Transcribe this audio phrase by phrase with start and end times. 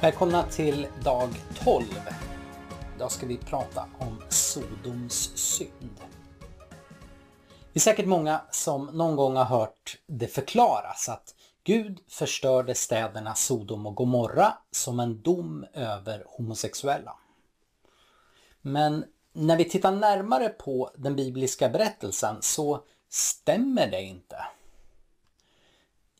[0.00, 1.28] Välkomna till dag
[1.64, 1.84] 12.
[2.96, 6.00] Idag ska vi prata om Sodoms synd.
[7.72, 13.34] Det är säkert många som någon gång har hört det förklaras att Gud förstörde städerna
[13.34, 17.16] Sodom och Gomorra som en dom över homosexuella.
[18.62, 24.44] Men när vi tittar närmare på den bibliska berättelsen så stämmer det inte.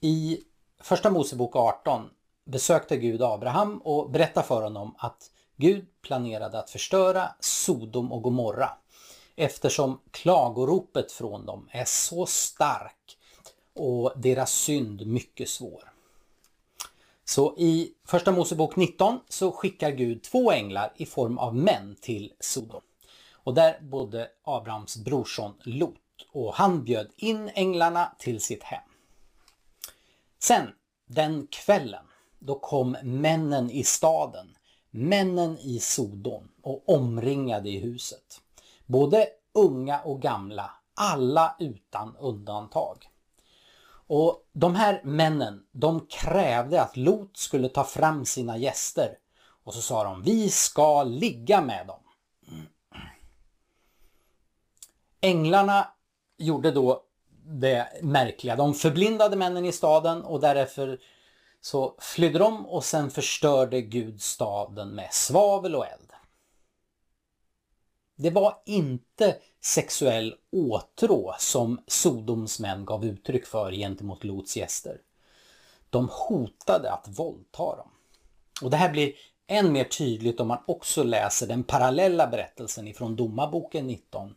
[0.00, 0.40] I
[0.80, 2.10] Första Mosebok 18
[2.48, 8.70] besökte Gud Abraham och berättade för honom att Gud planerade att förstöra Sodom och Gomorra
[9.36, 13.18] eftersom klagoropet från dem är så stark
[13.74, 15.92] och deras synd mycket svår.
[17.24, 22.32] Så i Första Mosebok 19 så skickar Gud två änglar i form av män till
[22.40, 22.82] Sodom.
[23.32, 25.94] Och där bodde Abrahams brorson Lot
[26.32, 28.82] och han bjöd in änglarna till sitt hem.
[30.38, 30.66] Sen,
[31.06, 32.04] den kvällen,
[32.38, 34.56] då kom männen i staden,
[34.90, 38.40] männen i Sodom och omringade i huset.
[38.86, 43.08] Både unga och gamla, alla utan undantag.
[44.06, 49.18] Och de här männen, de krävde att Lot skulle ta fram sina gäster.
[49.64, 52.00] Och så sa de, vi ska ligga med dem.
[55.20, 55.88] Änglarna
[56.38, 57.02] gjorde då
[57.44, 58.56] det märkliga.
[58.56, 60.98] De förblindade männen i staden och därefter
[61.60, 66.12] så flydde de och sen förstörde Gud staden med svavel och eld.
[68.16, 75.00] Det var inte sexuell åtrå som Sodoms män gav uttryck för gentemot Lots gäster.
[75.90, 77.90] De hotade att våldta dem.
[78.62, 79.12] Och det här blir
[79.46, 84.34] än mer tydligt om man också läser den parallella berättelsen ifrån Domarboken 19.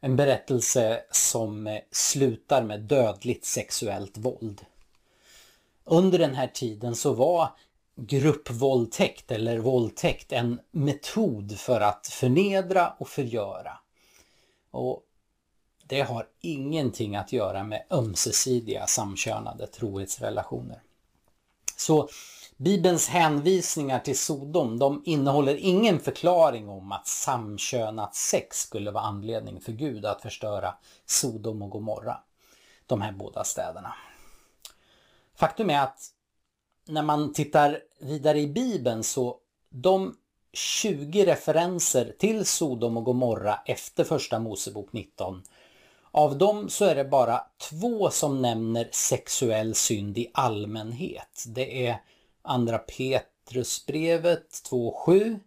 [0.00, 4.64] En berättelse som eh, slutar med dödligt sexuellt våld.
[5.88, 7.48] Under den här tiden så var
[7.96, 13.78] gruppvåldtäkt eller våldtäkt en metod för att förnedra och förgöra.
[14.70, 15.02] Och
[15.86, 20.82] det har ingenting att göra med ömsesidiga samkönade trohetsrelationer.
[21.76, 22.08] Så
[22.56, 29.60] Bibelns hänvisningar till Sodom, de innehåller ingen förklaring om att samkönat sex skulle vara anledning
[29.60, 30.74] för Gud att förstöra
[31.06, 32.18] Sodom och Gomorra,
[32.86, 33.94] de här båda städerna.
[35.36, 36.10] Faktum är att
[36.86, 39.36] när man tittar vidare i Bibeln så
[39.70, 40.16] de
[40.52, 45.42] 20 referenser till Sodom och Gomorra efter första Mosebok 19
[46.10, 51.44] av dem så är det bara två som nämner sexuell synd i allmänhet.
[51.46, 52.02] Det är
[52.42, 55.38] andra Petrusbrevet 2.7.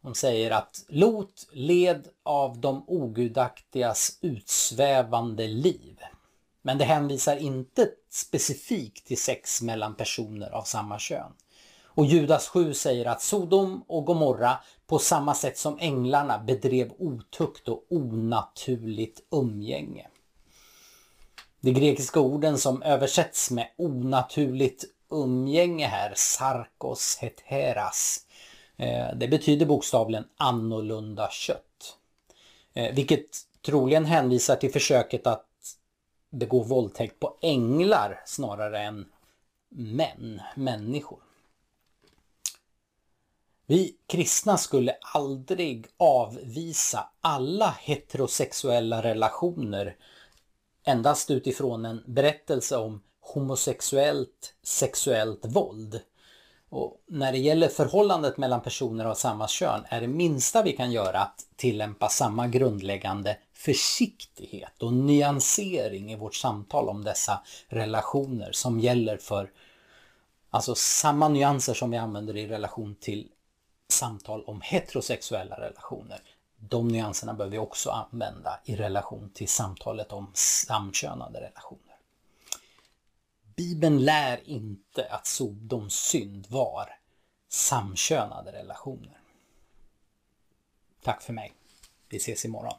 [0.00, 5.98] De säger att Lot led av de ogudaktigas utsvävande liv.
[6.66, 11.32] Men det hänvisar inte specifikt till sex mellan personer av samma kön.
[11.84, 17.68] Och Judas 7 säger att Sodom och Gomorra på samma sätt som änglarna bedrev otukt
[17.68, 20.06] och onaturligt umgänge.
[21.60, 28.20] De grekiska orden som översätts med onaturligt umgänge här, sarkos heteras,
[28.76, 31.96] eh, det betyder bokstavligen annorlunda kött.
[32.74, 33.26] Eh, vilket
[33.66, 35.46] troligen hänvisar till försöket att
[36.34, 39.06] begå våldtäkt på änglar snarare än
[39.68, 41.18] män, människor.
[43.66, 49.96] Vi kristna skulle aldrig avvisa alla heterosexuella relationer
[50.84, 56.00] endast utifrån en berättelse om homosexuellt sexuellt våld.
[56.68, 60.92] Och när det gäller förhållandet mellan personer av samma kön är det minsta vi kan
[60.92, 68.80] göra att tillämpa samma grundläggande försiktighet och nyansering i vårt samtal om dessa relationer som
[68.80, 69.50] gäller för
[70.50, 73.28] alltså samma nyanser som vi använder i relation till
[73.88, 76.22] samtal om heterosexuella relationer.
[76.56, 81.96] De nyanserna behöver vi också använda i relation till samtalet om samkönade relationer.
[83.56, 86.90] Bibeln lär inte att Sodoms synd var
[87.48, 89.20] samkönade relationer.
[91.02, 91.52] Tack för mig.
[92.08, 92.78] Vi ses imorgon.